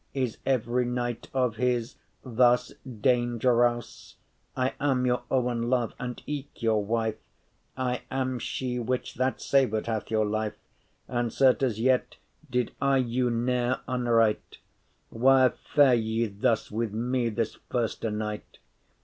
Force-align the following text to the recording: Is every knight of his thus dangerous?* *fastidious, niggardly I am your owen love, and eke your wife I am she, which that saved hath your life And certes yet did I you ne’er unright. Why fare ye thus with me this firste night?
Is 0.15 0.39
every 0.47 0.83
knight 0.85 1.27
of 1.31 1.57
his 1.57 1.95
thus 2.25 2.73
dangerous?* 2.85 4.15
*fastidious, 4.15 4.17
niggardly 4.57 4.73
I 4.79 4.89
am 4.91 5.05
your 5.05 5.23
owen 5.29 5.69
love, 5.69 5.93
and 5.99 6.19
eke 6.25 6.63
your 6.63 6.83
wife 6.83 7.19
I 7.77 8.01
am 8.09 8.39
she, 8.39 8.79
which 8.79 9.13
that 9.13 9.39
saved 9.39 9.85
hath 9.85 10.09
your 10.09 10.25
life 10.25 10.57
And 11.07 11.31
certes 11.31 11.77
yet 11.77 12.15
did 12.49 12.71
I 12.81 12.97
you 12.97 13.29
ne’er 13.29 13.81
unright. 13.87 14.57
Why 15.11 15.49
fare 15.49 15.93
ye 15.93 16.25
thus 16.25 16.71
with 16.71 16.93
me 16.93 17.29
this 17.29 17.59
firste 17.69 18.03
night? 18.05 18.57